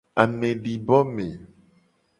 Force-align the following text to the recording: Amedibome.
Amedibome. 0.21 1.27